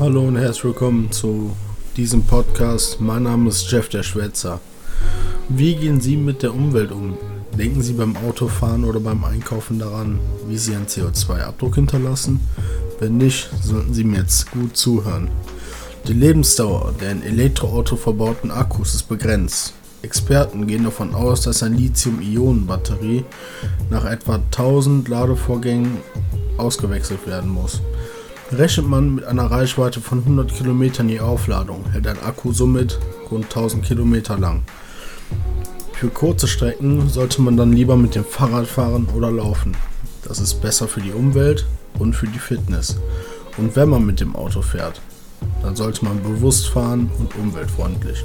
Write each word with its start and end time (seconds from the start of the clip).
Hallo 0.00 0.28
und 0.28 0.36
herzlich 0.36 0.62
willkommen 0.62 1.10
zu 1.10 1.56
diesem 1.96 2.22
Podcast. 2.22 3.00
Mein 3.00 3.24
Name 3.24 3.48
ist 3.48 3.68
Jeff 3.68 3.88
der 3.88 4.04
Schwätzer. 4.04 4.60
Wie 5.48 5.74
gehen 5.74 6.00
Sie 6.00 6.16
mit 6.16 6.44
der 6.44 6.54
Umwelt 6.54 6.92
um? 6.92 7.18
Denken 7.58 7.82
Sie 7.82 7.94
beim 7.94 8.16
Autofahren 8.16 8.84
oder 8.84 9.00
beim 9.00 9.24
Einkaufen 9.24 9.80
daran, 9.80 10.20
wie 10.46 10.56
Sie 10.56 10.76
einen 10.76 10.86
CO2-Abdruck 10.86 11.74
hinterlassen? 11.74 12.38
Wenn 13.00 13.16
nicht, 13.16 13.50
sollten 13.60 13.92
Sie 13.92 14.04
mir 14.04 14.18
jetzt 14.18 14.52
gut 14.52 14.76
zuhören. 14.76 15.30
Die 16.06 16.12
Lebensdauer 16.12 16.94
der 17.00 17.10
in 17.10 17.24
Elektroauto 17.24 17.96
verbauten 17.96 18.52
Akkus 18.52 18.94
ist 18.94 19.08
begrenzt. 19.08 19.74
Experten 20.02 20.68
gehen 20.68 20.84
davon 20.84 21.12
aus, 21.12 21.40
dass 21.40 21.64
eine 21.64 21.74
Lithium-Ionen-Batterie 21.74 23.24
nach 23.90 24.04
etwa 24.04 24.36
1000 24.36 25.08
Ladevorgängen 25.08 25.96
ausgewechselt 26.56 27.26
werden 27.26 27.50
muss. 27.50 27.80
Rechnet 28.50 28.88
man 28.88 29.16
mit 29.16 29.24
einer 29.24 29.50
Reichweite 29.50 30.00
von 30.00 30.20
100 30.20 30.54
Kilometern 30.54 31.08
die 31.08 31.20
Aufladung, 31.20 31.84
hält 31.92 32.06
ein 32.06 32.22
Akku 32.22 32.52
somit 32.54 32.98
rund 33.30 33.44
1000 33.44 33.84
Kilometer 33.84 34.38
lang. 34.38 34.62
Für 35.92 36.08
kurze 36.08 36.48
Strecken 36.48 37.10
sollte 37.10 37.42
man 37.42 37.58
dann 37.58 37.74
lieber 37.74 37.96
mit 37.96 38.14
dem 38.14 38.24
Fahrrad 38.24 38.66
fahren 38.66 39.06
oder 39.14 39.30
laufen. 39.30 39.76
Das 40.24 40.40
ist 40.40 40.62
besser 40.62 40.88
für 40.88 41.02
die 41.02 41.12
Umwelt 41.12 41.66
und 41.98 42.14
für 42.14 42.26
die 42.26 42.38
Fitness. 42.38 42.98
Und 43.58 43.76
wenn 43.76 43.90
man 43.90 44.06
mit 44.06 44.20
dem 44.20 44.34
Auto 44.34 44.62
fährt, 44.62 45.02
dann 45.62 45.76
sollte 45.76 46.06
man 46.06 46.22
bewusst 46.22 46.68
fahren 46.68 47.10
und 47.18 47.36
umweltfreundlich. 47.36 48.24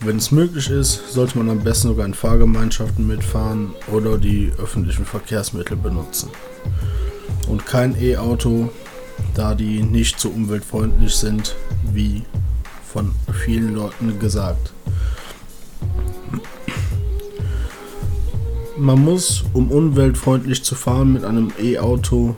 Wenn 0.00 0.16
es 0.16 0.32
möglich 0.32 0.70
ist, 0.70 1.12
sollte 1.12 1.38
man 1.38 1.50
am 1.50 1.62
besten 1.62 1.88
sogar 1.88 2.06
in 2.06 2.14
Fahrgemeinschaften 2.14 3.06
mitfahren 3.06 3.74
oder 3.92 4.18
die 4.18 4.52
öffentlichen 4.58 5.04
Verkehrsmittel 5.04 5.76
benutzen. 5.76 6.30
Und 7.46 7.66
kein 7.66 8.00
E-Auto, 8.00 8.70
da 9.34 9.54
die 9.54 9.82
nicht 9.82 10.18
so 10.18 10.28
umweltfreundlich 10.28 11.14
sind, 11.14 11.54
wie 11.92 12.22
von 12.92 13.14
vielen 13.44 13.74
Leuten 13.74 14.18
gesagt. 14.18 14.72
Man 18.78 19.02
muss, 19.02 19.44
um 19.52 19.70
umweltfreundlich 19.70 20.62
zu 20.62 20.74
fahren, 20.74 21.12
mit 21.12 21.24
einem 21.24 21.50
E-Auto 21.58 22.36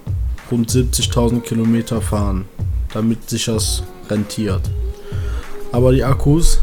rund 0.50 0.70
70.000 0.70 1.40
Kilometer 1.40 2.00
fahren, 2.00 2.44
damit 2.92 3.28
sich 3.28 3.46
das 3.46 3.82
rentiert. 4.08 4.70
Aber 5.72 5.92
die 5.92 6.04
Akkus 6.04 6.60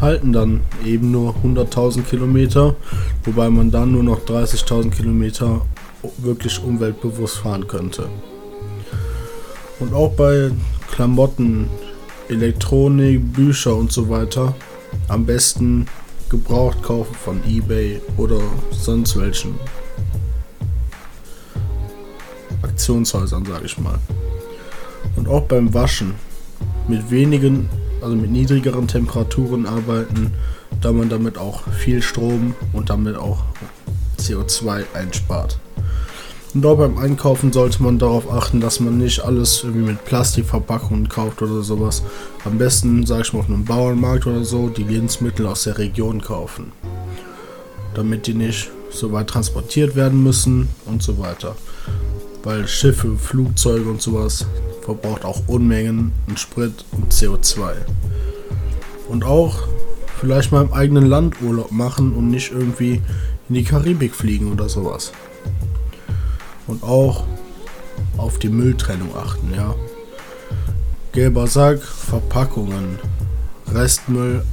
halten 0.00 0.32
dann 0.32 0.60
eben 0.84 1.10
nur 1.10 1.34
100.000 1.44 2.02
Kilometer, 2.02 2.74
wobei 3.24 3.48
man 3.50 3.70
dann 3.70 3.92
nur 3.92 4.02
noch 4.02 4.20
30.000 4.20 4.90
Kilometer 4.90 5.62
wirklich 6.18 6.62
umweltbewusst 6.62 7.38
fahren 7.38 7.66
könnte. 7.66 8.08
Und 9.80 9.92
auch 9.94 10.12
bei 10.12 10.50
Klamotten, 10.90 11.68
Elektronik, 12.28 13.32
Bücher 13.32 13.74
und 13.74 13.92
so 13.92 14.08
weiter 14.08 14.54
am 15.08 15.26
besten 15.26 15.86
gebraucht 16.30 16.82
kaufen 16.82 17.14
von 17.14 17.42
eBay 17.46 18.00
oder 18.16 18.40
sonst 18.70 19.18
welchen 19.18 19.58
Aktionshäusern, 22.62 23.44
sage 23.44 23.66
ich 23.66 23.78
mal. 23.78 23.98
Und 25.16 25.28
auch 25.28 25.42
beim 25.42 25.74
Waschen 25.74 26.14
mit 26.88 27.10
wenigen 27.10 27.68
also 28.04 28.16
mit 28.16 28.30
niedrigeren 28.30 28.86
Temperaturen 28.86 29.66
arbeiten, 29.66 30.32
da 30.80 30.92
man 30.92 31.08
damit 31.08 31.38
auch 31.38 31.66
viel 31.68 32.02
Strom 32.02 32.54
und 32.72 32.90
damit 32.90 33.16
auch 33.16 33.42
CO2 34.18 34.84
einspart. 34.92 35.58
Und 36.54 36.64
auch 36.66 36.76
beim 36.76 36.98
Einkaufen 36.98 37.52
sollte 37.52 37.82
man 37.82 37.98
darauf 37.98 38.30
achten, 38.30 38.60
dass 38.60 38.78
man 38.78 38.96
nicht 38.96 39.24
alles 39.24 39.64
irgendwie 39.64 39.90
mit 39.90 40.04
Plastikverpackungen 40.04 41.08
kauft 41.08 41.42
oder 41.42 41.62
sowas. 41.62 42.04
Am 42.44 42.58
besten, 42.58 43.04
sage 43.04 43.22
ich 43.22 43.32
mal, 43.32 43.40
auf 43.40 43.48
einem 43.48 43.64
Bauernmarkt 43.64 44.28
oder 44.28 44.44
so, 44.44 44.68
die 44.68 44.84
Lebensmittel 44.84 45.48
aus 45.48 45.64
der 45.64 45.78
Region 45.78 46.20
kaufen. 46.20 46.70
Damit 47.94 48.28
die 48.28 48.34
nicht 48.34 48.70
so 48.90 49.10
weit 49.10 49.26
transportiert 49.26 49.96
werden 49.96 50.22
müssen 50.22 50.68
und 50.86 51.02
so 51.02 51.18
weiter. 51.18 51.56
Weil 52.44 52.68
Schiffe, 52.68 53.16
Flugzeuge 53.16 53.90
und 53.90 54.00
sowas, 54.00 54.46
verbraucht 54.82 55.24
auch 55.24 55.42
Unmengen 55.48 56.12
an 56.28 56.36
Sprit 56.36 56.84
und 56.92 57.12
CO2. 57.12 57.72
Und 59.08 59.24
auch 59.24 59.66
vielleicht 60.20 60.52
mal 60.52 60.62
im 60.62 60.72
eigenen 60.72 61.06
Land 61.06 61.42
Urlaub 61.42 61.72
machen 61.72 62.14
und 62.14 62.30
nicht 62.30 62.52
irgendwie 62.52 63.02
in 63.48 63.54
die 63.56 63.64
Karibik 63.64 64.14
fliegen 64.14 64.52
oder 64.52 64.68
sowas. 64.68 65.12
Und 66.66 66.82
auch 66.82 67.24
auf 68.16 68.38
die 68.38 68.48
Mülltrennung 68.48 69.14
achten, 69.16 69.52
ja. 69.54 69.74
Gelber 71.12 71.46
Sack, 71.46 71.80
Verpackungen, 71.82 72.98
Restmüll, 73.72 74.44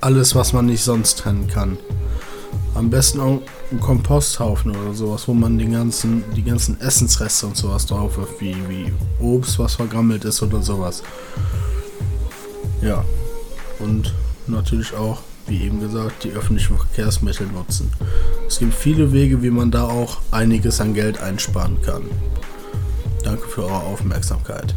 alles 0.00 0.34
was 0.34 0.52
man 0.52 0.66
nicht 0.66 0.82
sonst 0.82 1.18
trennen 1.18 1.48
kann. 1.48 1.78
Am 2.74 2.90
besten 2.90 3.20
auch 3.20 3.40
einen 3.70 3.80
Komposthaufen 3.80 4.74
oder 4.74 4.94
sowas, 4.94 5.28
wo 5.28 5.34
man 5.34 5.58
den 5.58 5.72
ganzen, 5.72 6.24
die 6.34 6.42
ganzen 6.42 6.80
Essensreste 6.80 7.46
und 7.46 7.56
sowas 7.56 7.86
drauf 7.86 8.16
wirft, 8.16 8.40
wie, 8.40 8.56
wie 8.68 8.92
Obst, 9.20 9.58
was 9.58 9.74
vergammelt 9.74 10.24
ist 10.24 10.42
oder 10.42 10.62
sowas. 10.62 11.02
Ja. 12.80 13.04
Und 13.78 14.14
natürlich 14.46 14.94
auch, 14.94 15.20
wie 15.52 15.64
eben 15.64 15.80
gesagt, 15.80 16.24
die 16.24 16.30
öffentlichen 16.30 16.78
Verkehrsmittel 16.78 17.46
nutzen. 17.46 17.92
Es 18.48 18.58
gibt 18.58 18.72
viele 18.72 19.12
Wege, 19.12 19.42
wie 19.42 19.50
man 19.50 19.70
da 19.70 19.84
auch 19.84 20.22
einiges 20.30 20.80
an 20.80 20.94
Geld 20.94 21.20
einsparen 21.20 21.76
kann. 21.82 22.04
Danke 23.22 23.46
für 23.48 23.64
eure 23.64 23.82
Aufmerksamkeit. 23.82 24.74